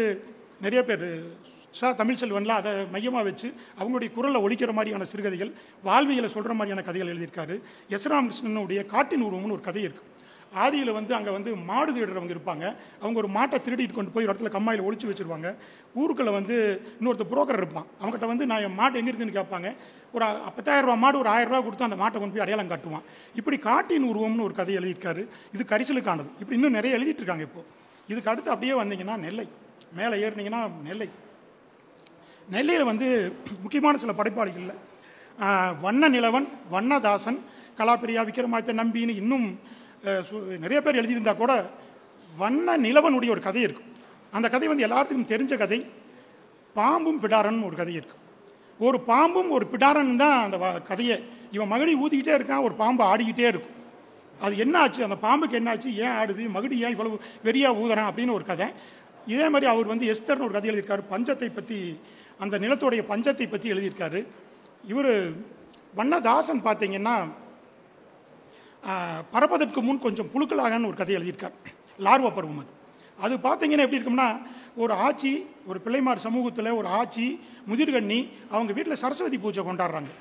[0.65, 1.07] நிறைய பேர்
[1.79, 3.47] சா தமிழ்செல்வன்லாம் அதை மையமாக வச்சு
[3.79, 5.51] அவங்களுடைய குரலை ஒழிக்கிற மாதிரியான சிறுகதைகள்
[5.89, 7.55] வாழ்வியலை சொல்கிற மாதிரியான கதைகள் எழுதியிருக்காரு.
[7.95, 10.10] எஸ் ராமகிருஷ்ணனுடைய காட்டின் உருவம்னு ஒரு கதை இருக்குது
[10.63, 12.65] ஆதியில் வந்து அங்கே வந்து மாடு திருடுறவங்க இருப்பாங்க.
[13.01, 15.49] அவங்க ஒரு மாட்டை திருடிட்டு கொண்டு போய் ஒரு இடத்துல கம்மாயில் ஒழிச்சு வச்சுருவாங்க.
[16.01, 16.55] ஊருக்குள்ளே வந்து
[16.99, 17.87] இன்னொருத்த புரோக்கர் இருப்பான்.
[18.01, 19.69] அவங்ககிட்ட வந்து நான் என் மாட்டு எங்கே இருக்குன்னு கேட்பாங்க.
[20.15, 20.25] ஒரு
[20.57, 23.05] பத்தாயிரம் ரூபா மாடு ஒரு ஆயிரம் ரூபா கொடுத்து அந்த மாட்டை கொண்டு போய் அடையாளம் காட்டுவான்.
[23.41, 25.23] இப்படி காட்டின் உருவம்னு ஒரு கதை எழுதியிருக்காரு.
[25.55, 26.29] இது கரிசலுக்கானது.
[26.41, 27.47] இப்படி இன்னும் நிறைய எழுதிட்டு இருக்காங்க
[28.11, 29.47] இதுக்கு அடுத்து அப்படியே வந்தீங்கன்னா நெல்லை.
[29.97, 31.09] மேலே ஏறினீங்கன்னா நெல்லை.
[32.53, 33.07] நெல்லையில் வந்து
[33.63, 34.79] முக்கியமான சில படைப்பாளிகளில்
[35.83, 37.37] வண்ண நிலவன் வண்ணதாசன்
[37.77, 39.45] கலாப்பிரியா விக்ரமாதித்த நம்பின்னு இன்னும்
[40.63, 41.53] நிறைய பேர் எழுதியிருந்தா கூட
[42.41, 43.89] வண்ண நிலவனுடைய ஒரு கதை இருக்கும்.
[44.37, 45.79] அந்த கதை வந்து எல்லாத்துக்கும் தெரிஞ்ச கதை.
[46.77, 48.19] பாம்பும் பிடாரன் ஒரு கதை இருக்கும்
[48.87, 50.57] ஒரு பாம்பும் ஒரு பிடாரன் தான் அந்த
[50.89, 51.17] கதையை
[51.55, 53.77] இவன் மகடி ஊதிக்கிட்டே இருக்கான் ஒரு பாம்பு ஆடிக்கிட்டே இருக்கும்.
[54.45, 55.01] அது என்ன ஆச்சு?
[55.07, 56.43] அந்த பாம்புக்கு என்னாச்சு ஏன் ஆடுது?
[56.55, 58.67] மகுடி ஏன் இவ்வளவு வெறியாக ஊதுறான் அப்படின்னு ஒரு கதை.
[59.33, 61.03] இதே மாதிரி அவர் வந்து எஸ்தர்னு ஒரு கதை எழுதியிருக்காரு.
[61.13, 61.79] பஞ்சத்தை பற்றி
[62.43, 64.21] அந்த நிலத்துடைய பஞ்சத்தை பற்றி எழுதியிருக்காரு.
[64.91, 65.11] இவர்
[65.99, 67.15] வண்ணதாசன் பார்த்தீங்கன்னா
[69.31, 71.55] பறப்பதற்கு முன் கொஞ்சம் புழுக்களாகன்னு ஒரு கதை எழுதியிருக்கார்.
[71.99, 72.71] லார்வ பருவம் அது.
[73.25, 74.41] அது பார்த்தீங்கன்னா எப்படி இருக்கும்னா
[74.75, 78.19] ஒரு ஆட்சி ஒரு பிள்ளைமார் சமூகத்தில் ஒரு ஆட்சி முதிர்கண்ணி
[78.51, 80.11] அவங்க வீட்டில் சரஸ்வதி பூஜை கொண்டாடுறாங்க.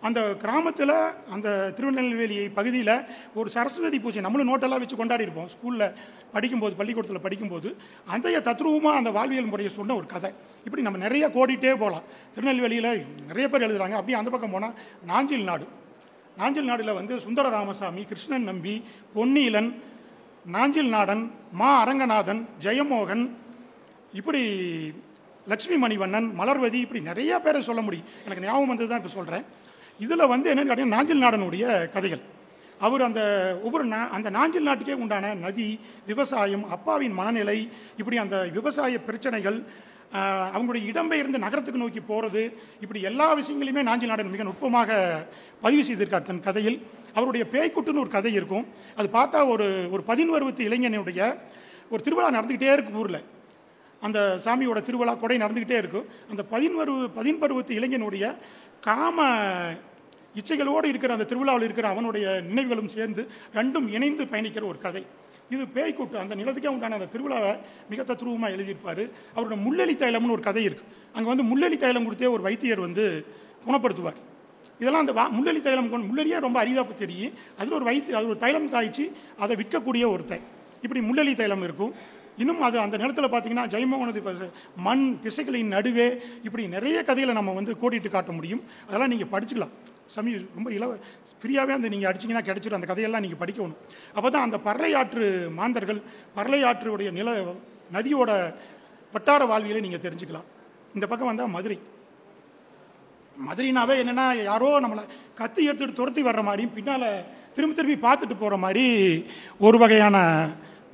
[0.00, 0.94] அந்த கிராமத்தில்
[1.30, 2.94] அந்த திருநெல்வேலி பகுதியில்
[3.34, 5.92] ஒரு சரஸ்வதி பூஜை நம்மளும் நோட்டெல்லாம் வச்சு கொண்டாடி இருப்போம் ஸ்கூலில்
[6.32, 10.30] படிக்கும்போது பள்ளிக்கூடத்தில் படிக்கும்போது அந்த தத்ரூபமாக அந்த வாழ்வியல் முறையை சொன்ன ஒரு கதை.
[10.64, 12.02] இப்படி நம்ம நிறைய கோடிட்டே போகலாம்.
[12.34, 14.74] திருநெல்வேலியில் நிறைய பேர் எழுதுகிறாங்க அப்படியே அந்த பக்கம் போனால்
[15.06, 15.66] நாஞ்சில் நாடு.
[16.36, 18.74] நாஞ்சில் நாடில் வந்து சுந்தர ராமசாமி கிருஷ்ணன் நம்பி
[19.14, 19.70] பொன்னீலன்
[20.54, 21.22] நாஞ்சில் நாடன்
[21.52, 23.24] மா அரங்கநாதன் ஜெயமோகன்
[24.12, 24.42] இப்படி
[25.46, 28.08] லக்ஷ்மி மணிவண்ணன் மலர்வதி இப்படி நிறைய பேரை சொல்ல முடியும்.
[28.26, 29.44] எனக்கு ஞாபகம் வந்து தான் இப்போ சொல்கிறேன்
[29.98, 32.22] இதில் வந்து என்னன்னு கேட்டீங்கன்னா நாஞ்சில் நாடனுடைய கதைகள்.
[32.86, 33.22] அவர் அந்த
[33.62, 35.66] ஒவ்வொரு நா அந்த நாஞ்சில் நாட்டுக்கே உண்டான நதி
[36.06, 37.58] விவசாயம் அப்பாவின் மனநிலை
[38.00, 39.58] இப்படி அந்த விவசாய பிரச்சனைகள்
[40.12, 42.42] அவங்களுடைய இடம்பெயர்ந்து நகரத்துக்கு நோக்கி போகிறது
[42.80, 44.90] இப்படி எல்லா விஷயங்களையுமே நாஞ்சில் நாடன் மிக நுட்பமாக
[45.60, 46.78] பதிவு செய்திருக்கார் தன் கதையில்.
[47.14, 48.66] அவருடைய பேய்க்குட்டுன்னு ஒரு கதை இருக்கும்.
[48.96, 51.38] அது பார்த்தா ஒரு ஒரு பதின்வருவத்து இளைஞனுடைய
[51.90, 53.22] ஒரு திருவிழா நடந்துக்கிட்டே இருக்கு ஊரில்.
[54.00, 56.06] அந்த சாமியோட திருவிழா கொடை நடந்துக்கிட்டே இருக்கும்.
[56.30, 58.34] அந்த பதின்பருவ பதின்பருவத்து இளைஞனுடைய
[58.80, 59.26] காம
[60.40, 65.06] இச்சைகளோடு இருக்கிற அந்த திருவிழாவில் இருக்கிற அவனுடைய நினைவுகளும் சேர்ந்து ரெண்டும் இணைந்து பயணிக்கிற ஒரு கதை.
[65.50, 67.58] இது பேய்க்கூட்டு அந்த நிலத்துக்கே உண்டான அந்த திருவிழாவை
[67.90, 69.10] மிக தத்ரூபமாக எழுதியிருப்பார்.
[69.36, 70.84] அவரோட முள்ளலி தைலம்னு ஒரு கதை இருக்கு.
[71.12, 73.26] அங்கே வந்து முள்ளெலி தைலம் கொடுத்தே ஒரு வைத்தியர் வந்து
[73.66, 74.14] குணப்படுத்துவார்.
[74.80, 78.38] இதெல்லாம் அந்த வா- முள்ளலி தைலம் கொண்டு முள்ளலியே ரொம்ப அரிதாக தெரியும் அதில் ஒரு வைத்திய அது ஒரு
[78.38, 80.40] தைலம் காய்ச்சி அதை விற்கக்கூடிய ஒருத்தன்.
[80.82, 81.94] இப்படி முள்ளலி தைலம் இருக்கும்.
[82.36, 84.34] இன்னும் அது அந்த நேரத்தில் பார்த்தீங்கன்னா ஜெயமோகனது இப்ப
[84.76, 88.62] மண் திசைகளின் நடுவே இப்படி நிறைய கதைகளை நம்ம வந்து கோடிட்டு காட்ட முடியும்.
[88.86, 89.68] அதெல்லாம் நீங்கள் படிச்சுக்கலாம்.
[90.14, 90.90] சமீ ரொம்ப இலவ
[91.40, 93.78] ஃப்ரீயாகவே அந்த நீங்கள் அடிச்சிங்கன்னா கிடச்சிடும் அந்த கதையெல்லாம் நீங்கள் படிக்கணும்.
[94.16, 95.26] அப்போ தான் அந்த பரளையாற்று
[95.58, 96.00] மாந்தர்கள்
[96.38, 97.30] பரளையாற்றுடைய நில
[97.96, 98.30] நதியோட
[99.14, 100.48] வட்டார வாழ்வியலை நீங்கள் தெரிஞ்சுக்கலாம்.
[100.96, 101.78] இந்த பக்கம் வந்தால் மதுரை.
[103.36, 105.02] மதுரைனாவே என்னென்னா யாரோ நம்மளை
[105.40, 107.08] கத்தி எடுத்துகிட்டு துரத்தி வர்ற மாதிரியும் பின்னால்
[107.54, 108.84] திரும்ப திரும்பி பார்த்துட்டு போகிற மாதிரி
[109.66, 110.16] ஒரு வகையான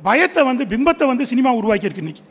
[0.07, 2.25] பயத்தை வந்து பிம்பத்தை வந்து சினிமா உருவாக்கியிருக்கு இன்றைக்கி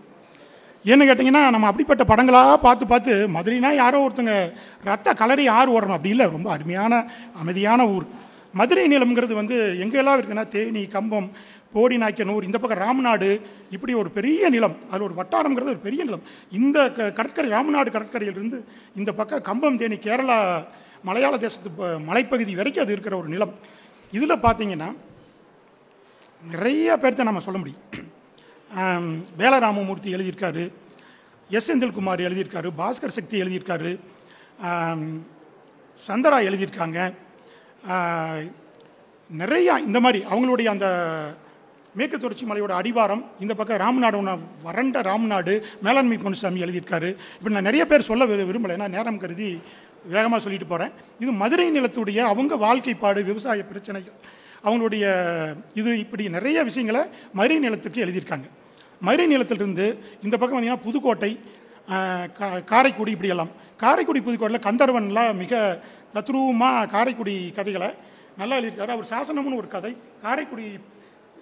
[0.86, 6.10] ஏன்னு கேட்டிங்கன்னா நம்ம அப்படிப்பட்ட படங்களாக பார்த்து பார்த்து மதுரைனா யாரோ ஒருத்தங்க ரத்த கலரி ஆறு ஓடணும் அப்படி
[6.10, 8.06] இல்லை ரொம்ப அருமையான அமைதியான ஊர்.
[8.54, 11.32] மதுரை நிலம்ங்கிறது வந்து எங்கெல்லாம் இருக்குன்னா தேனி கம்பம்
[11.74, 16.22] போடி நாய்க்கனூர் இந்த பக்கம் ராமநாடு இப்படி ஒரு பெரிய நிலம் அதில் ஒரு வட்டாரம்ங்கிறது ஒரு பெரிய நிலம்.
[16.52, 18.64] இந்த க- கடற்கரை ராமநாடு கடற்கரையிலிருந்து
[18.96, 20.66] இந்த பக்கம் கம்பம் தேனி கேரளா
[21.04, 23.54] மலையாள தேசத்து ப- மலைப்பகுதி வரைக்கும் அது இருக்கிற ஒரு நிலம்.
[24.12, 24.96] இதில் பார்த்தீங்கன்னா
[26.52, 28.14] நிறைய பேர்த்த நம்ம சொல்ல முடியும்.
[29.38, 30.72] வேலராமமூர்த்தி எழுதியிருக்காரு
[31.50, 33.92] எஸ் செந்தில்குமார் எழுதியிருக்காரு பாஸ்கர் சக்தி எழுதியிருக்காரு
[36.08, 37.00] சந்தரா எழுதியிருக்காங்க.
[39.30, 40.88] நிறையா இந்த மாதிரி அவங்களுடைய அந்த
[41.96, 47.10] மேற்கு தொடர்ச்சி மலையோட அடிவாரம் இந்த பக்கம் ராம்நாடு ஒன்று வறண்ட ராம்நாடு மேலாண்மை பொன்னுசாமி எழுதியிருக்காரு.
[47.36, 49.62] இப்படி நான் நிறைய பேர் சொல்ல விரு- விரும்பலை ஏன்னா நேரம் கருதி
[50.06, 54.14] வேகமாக சொல்லிட்டு போகிறேன் இது மதுரை நிலத்துடைய அவங்க வாழ்க்கைப்பாடு விவசாய பிரச்சனைகள்
[54.66, 55.04] அவங்களுடைய
[55.74, 58.50] இது இப்படி நிறைய விஷயங்களை மறை நிலத்துக்கு எழுதியிருக்காங்க.
[59.02, 61.40] மறை நிலத்திலிருந்து இந்த பக்கம் பார்த்திங்கன்னா புதுக்கோட்டை
[62.40, 63.50] கா- காரைக்குடி இப்படியெல்லாம்.
[63.78, 65.82] காரைக்குடி புதுக்கோட்டையில் கந்தர்வன்லாம் மிக
[66.14, 67.94] தத்ரூபமாக காரைக்குடி கதைகளை
[68.38, 68.88] நல்லா எழுதியிருக்காரு.
[68.88, 69.98] அவர் சாசனம்னு ஒரு கதை.
[70.22, 70.80] காரைக்குடி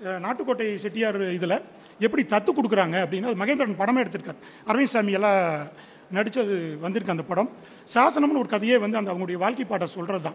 [0.03, 1.61] நாட்டுக்கோட்டை செட்டியார் இதில்
[1.99, 4.35] எப்படி தத்து கொடுக்குறாங்க அப்படின்னு அது மகேந்திரன் படமே எடுத்திருக்கார்.
[4.67, 5.67] அரவிந்த் சாமி எல்லாம்
[6.11, 7.49] நடித்தது வந்திருக்கு அந்த படம்.
[7.93, 10.33] சாசனம்னு ஒரு கதையே வந்து அந்த அவங்களுடைய வாழ்க்கை பாட்டை சொல்கிறது தான்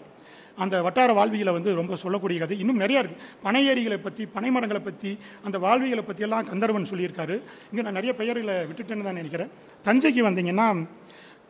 [0.64, 2.56] அந்த வட்டார வாழ்வியலை வந்து ரொம்ப சொல்லக்கூடிய கதை.
[2.62, 5.10] இன்னும் நிறையா இருக்குது பனை ஏரிகளை பற்றி பனை மரங்களை பற்றி
[5.46, 7.36] அந்த வாழ்வியலை பற்றியெல்லாம் கந்தர்வன் சொல்லியிருக்காரு.
[7.70, 9.52] இங்கே நான் நிறைய பெயர்களை விட்டுட்டேன்னு தான் நினைக்கிறேன்.
[9.88, 10.68] தஞ்சைக்கு வந்தீங்கன்னா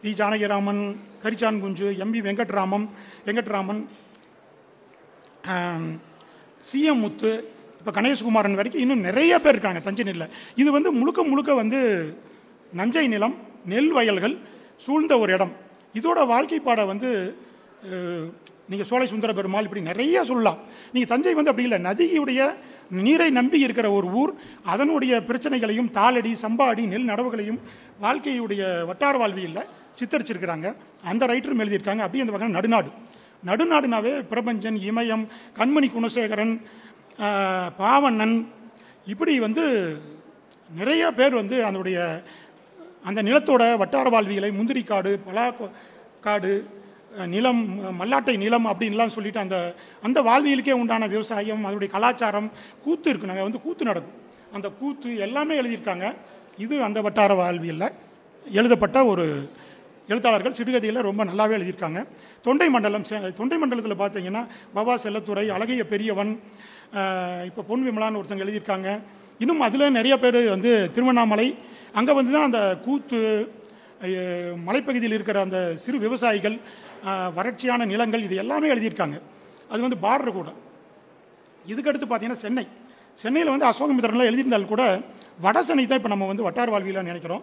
[0.02, 0.10] தி.
[0.20, 0.82] ஜானகிராமன்
[1.22, 2.86] கரிச்சான் குஞ்சு எம்பி வெங்கட்ராமன்
[3.28, 3.80] வெங்கட்ராமன்
[6.68, 7.30] சிஎம் முத்து
[7.80, 11.80] இப்போ கணேஷ்குமாரன் வரைக்கும் இன்னும் நிறைய பேர் இருக்காங்க தஞ்சை நெல்லில் இது வந்து முழுக்க முழுக்க வந்து
[12.80, 13.36] நஞ்சை நிலம்
[13.72, 14.34] நெல் வயல்கள்
[14.84, 15.52] சூழ்ந்த ஒரு இடம்.
[15.98, 17.10] இதோட வாழ்க்கை பாட வந்து
[18.70, 20.58] நீங்கள் சோலை சுந்தர பெருமாள் இப்படி நிறைய சொல்லலாம்.
[20.92, 21.78] நீங்கள் தஞ்சை வந்து அப்படி இல்லை.
[21.90, 22.40] நதியுடைய
[22.90, 24.32] நீரை நம்பி இருக்கிற ஒரு ஊர்
[24.72, 27.60] அதனுடைய பிரச்சனைகளையும் தாளடி சம்பாடி நெல் நடவுகளையும்
[28.04, 30.68] வாழ்க்கையுடைய வட்டார வாழ்வியலில் சித்தரிச்சிருக்கிறாங்க.
[31.10, 32.04] அந்த ரைட்டரும் எழுதியிருக்காங்க.
[32.06, 32.90] அப்படி அந்த பக்கம் நடுநாடு.
[33.48, 35.24] நடுநாடுனாவே பிரபஞ்சன் இமயம்
[35.58, 36.54] கண்மணி குணசேகரன்
[37.80, 38.36] பாவண்ணன்.
[39.12, 39.64] இப்படி வந்து
[40.80, 41.98] நிறைய பேர் வந்து அதனுடைய
[43.08, 45.46] அந்த நிலத்தோட வட்டார வாழ்வியலை முந்திரி காடு பலா
[46.26, 46.52] காடு
[47.34, 47.62] நிலம்
[48.00, 49.56] மல்லாட்டை நிலம் அப்படின்லாம் சொல்லிட்டு அந்த
[50.06, 52.48] அந்த வாழ்வியலுக்கே உண்டான விவசாயம் அதனுடைய கலாச்சாரம்
[52.84, 54.16] கூத்து இருக்கு நாங்கள் வந்து கூத்து நடக்கும்.
[54.56, 56.06] அந்த கூத்து எல்லாமே எழுதியிருக்காங்க.
[56.64, 57.94] இது அந்த வட்டார வாழ்வியலில்
[58.58, 59.24] எழுதப்பட்ட ஒரு
[60.12, 62.00] எழுத்தாளர்கள் சிறுகதையில் ரொம்ப நல்லாவே எழுதியிருக்காங்க.
[62.46, 63.04] தொண்டை மண்டலம்
[63.40, 64.42] தொண்டை மண்டலத்தில் பார்த்தீங்கன்னா
[64.76, 66.32] பவா செல்லத்துறை அழகிய பெரியவன்
[67.48, 68.88] இப்போ பொன் விமலான்னு ஒருத்தங்க எழுதியிருக்காங்க.
[69.42, 71.48] இன்னும் அதில் நிறைய பேர் வந்து திருவண்ணாமலை
[71.98, 73.18] அங்கே வந்து தான் அந்த கூத்து
[74.68, 76.56] மலைப்பகுதியில் இருக்கிற அந்த சிறு விவசாயிகள்
[77.36, 79.16] வறட்சியான நிலங்கள் இது எல்லாமே எழுதியிருக்காங்க.
[79.72, 80.50] அது வந்து பார்டர் கூட.
[81.72, 82.66] இதுக்கடுத்து பார்த்தீங்கன்னா சென்னை.
[83.22, 84.82] சென்னையில் வந்து அசோகமித்திரன்லாம் எழுதியிருந்தால் கூட
[85.44, 87.42] வட சென்னை தான் இப்போ நம்ம வந்து வட்டார வாழ்வியில் நினைக்கிறோம்.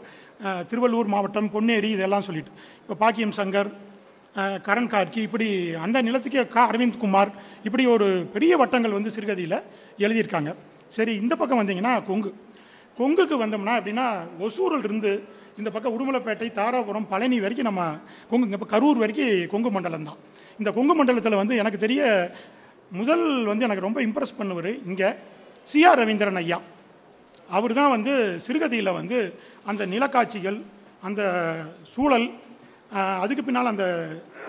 [0.70, 2.52] திருவள்ளூர் மாவட்டம் பொன்னேரி இதெல்லாம் சொல்லிட்டு.
[2.84, 3.70] இப்போ பாக்கியம் சங்கர்
[4.68, 5.48] கரண் கார்கி இப்படி
[5.86, 7.30] அந்த நிலத்துக்கே கா அரவிந்த் குமார்
[7.68, 9.60] இப்படி ஒரு பெரிய வட்டங்கள் வந்து சிறுகதியில்
[10.06, 10.52] எழுதியிருக்காங்க.
[10.96, 12.32] சரி இந்த பக்கம் வந்தீங்கன்னா கொங்கு.
[12.98, 14.08] கொங்குக்கு வந்தோம்னா அப்படின்னா
[14.46, 15.12] ஒசூரில் இருந்து
[15.60, 17.84] இந்த பக்கம் உடுமலைப்பேட்டை தாராபுரம் பழனி வரைக்கும் நம்ம
[18.32, 20.20] கொங்கு இப்போ கரூர் வரைக்கும் கொங்கு மண்டலம் தான்.
[20.62, 22.02] இந்த கொங்கு மண்டலத்தில் வந்து எனக்கு தெரிய
[23.00, 25.10] முதல் வந்து எனக்கு ரொம்ப இம்ப்ரெஸ் பண்ணுவார் இங்கே
[25.72, 26.58] சிஆர் ரவீந்திரன் ஐயா.
[27.58, 28.14] அவர் தான் வந்து
[28.46, 29.18] சிறுகதையில் வந்து
[29.72, 30.58] அந்த நிலக்காட்சிகள்
[31.08, 31.22] அந்த
[31.94, 32.28] சூழல்
[33.24, 33.86] அதுக்கு பின்னால் அந்த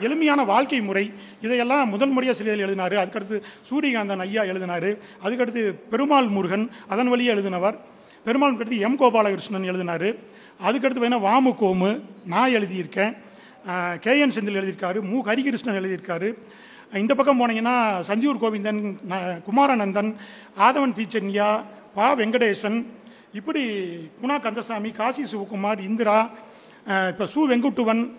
[0.07, 1.05] எளிமையான வாழ்க்கை முறை
[1.45, 2.95] இதையெல்லாம் முதன் முறையாக சிறுகதையில் எழுதினார்.
[3.03, 3.37] அதுக்கடுத்து
[3.69, 4.91] சூரியகாந்தன் ஐயா எழுதினார்.
[5.25, 6.65] அதுக்கடுத்து பெருமாள் முருகன்
[6.95, 7.77] அதன் வழியே எழுதினவர்.
[8.27, 10.09] பெருமாள் கடுத்து எம் கோபாலகிருஷ்ணன் எழுதினார்.
[10.65, 13.17] அதுக்கடுத்து பார்த்தீங்கன்னா வாமு கோமு நான் எழுதியிருக்கேன்.
[14.05, 15.19] கேஎன் செந்தில் எழுதியிருக்காரு மு.
[15.19, 16.35] ஹரிகிருஷ்ணன் எழுதியிருக்காரு.
[16.97, 19.43] இந்த பக்கம் போனீங்கன்னா சஞ்சீவ் கோவிந்தன் ந-
[20.59, 21.63] ஆதவன் தீச்சன்யா
[21.95, 22.17] பா.
[22.17, 22.87] வெங்கடேசன்
[23.33, 23.71] இப்படி
[24.23, 26.31] குணா கந்தசாமி காசி சிவகுமார் இந்திரா
[26.87, 27.39] இப்போ சு.
[27.49, 28.11] வெங்குட்டுவன்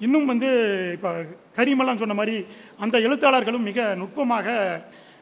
[0.00, 0.48] இன்னும் வந்து
[0.92, 1.24] இப்போ
[1.56, 2.46] கரிமல்லாம் சொன்ன மாதிரி
[2.78, 4.80] அந்த எழுத்தாளர்களும் மிக நுட்பமாக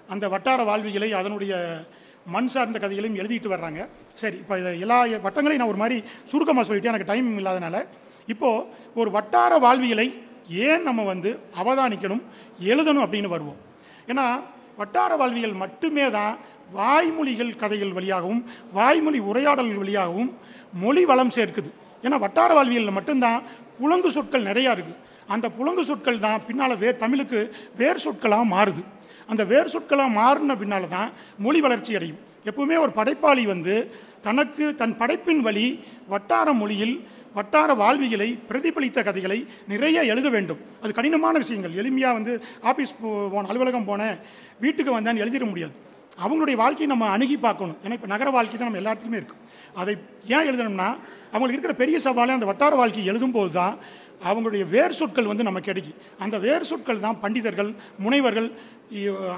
[0.09, 1.85] அந்த வட்டார வாழ்விகளை அதனுடைய
[2.35, 3.81] மண் சார்ந்த கதைகளையும் எழுதிட்டு வர்றாங்க.
[4.21, 5.97] சரி இப்போ இதை எல்லா வட்டங்களையும் நான் ஒரு மாதிரி
[6.31, 6.95] சுருக்கமாக சொல்லிட்டேன்.
[6.95, 7.77] எனக்கு டைம் இல்லாதனால.
[8.33, 8.65] இப்போது
[9.01, 10.07] ஒரு வட்டார வாழ்வியலை
[10.67, 11.31] ஏன் நம்ம வந்து
[11.63, 12.23] அவதானிக்கணும்
[12.73, 13.59] எழுதணும் அப்படின்னு வருவோம்.
[14.11, 14.27] ஏன்னா
[14.81, 16.35] வட்டார வாழ்வியல் மட்டுமே தான்
[16.79, 18.43] வாய்மொழிகள் கதைகள் வழியாகவும்
[18.79, 20.31] வாய்மொழி உரையாடல்கள் வழியாகவும்
[20.83, 21.71] மொழி வளம் சேர்க்குது.
[22.05, 23.41] ஏன்னா வட்டார வாழ்வியலில் மட்டும்தான்
[23.79, 24.99] புலங்கு சொற்கள் நிறையா இருக்குது
[25.35, 27.39] அந்த புலங்கு சொற்கள் தான் பின்னால் வே தமிழுக்கு
[27.81, 28.83] வேர் சொற்களாக மாறுது.
[29.33, 31.11] அந்த வேர் சொற்களாக மாறின பின்னால் தான்
[31.45, 32.21] மொழி வளர்ச்சி அடையும்.
[32.51, 33.75] எப்பவுமே ஒரு படைப்பாளி வந்து
[34.27, 35.67] தனக்கு தன் படைப்பின் வழி
[36.13, 36.97] வட்டார மொழியில்
[37.39, 39.37] வட்டார வாழ்வியலை பிரதிபலித்த கதைகளை
[39.73, 40.61] நிறைய எழுத வேண்டும்.
[40.83, 41.75] அது கடினமான விஷயங்கள்.
[41.81, 42.33] எளிமையாக வந்து
[42.71, 44.17] ஆஃபீஸ் போன அலுவலகம் போனேன்
[44.65, 45.75] வீட்டுக்கு வந்தேன் எழுதிட முடியாது.
[46.25, 47.79] அவங்களுடைய வாழ்க்கையை நம்ம அணுகி பார்க்கணும்.
[47.85, 49.43] ஏன்னா இப்போ நகர வாழ்க்கை தான் நம்ம எல்லாத்துக்குமே இருக்கும்
[49.81, 49.93] அதை
[50.35, 50.89] ஏன் எழுதணும்னா
[51.33, 53.75] அவங்களுக்கு இருக்கிற பெரிய சவாலே அந்த வட்டார வாழ்க்கை எழுதும்போது தான்
[54.29, 55.99] அவங்களுடைய வேர் சொற்கள் வந்து நமக்கு கிடைக்கும்.
[56.25, 57.71] அந்த வேர் சொற்கள் தான் பண்டிதர்கள்
[58.05, 58.49] முனைவர்கள்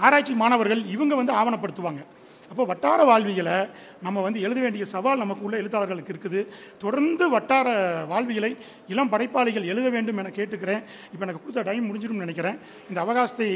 [0.07, 2.03] ஆராய்ச்சி மாணவர்கள் இவங்க வந்து ஆவணப்படுத்துவாங்க.
[2.51, 3.57] அப்போ வட்டார வாழ்வியலை
[4.05, 6.41] நம்ம வந்து எழுத வேண்டிய சவால் நமக்கு உள்ள எழுத்தாளர்களுக்கு இருக்குது.
[6.83, 7.69] தொடர்ந்து வட்டார
[8.13, 8.53] வாழ்வியலை
[8.93, 10.83] இளம் படைப்பாளிகள் எழுத வேண்டும் என கேட்டுக்கிறேன்.
[11.13, 12.59] இப்போ எனக்கு கொடுத்த டைம் முடிஞ்சிடும் நினைக்கிறேன்.
[12.91, 13.49] இந்த அவகாசத்தை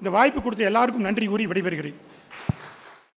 [0.00, 1.98] இந்த வாய்ப்பு கொடுத்த எல்லாருக்கும் நன்றி கூறி விடைபெறுகிறேன்.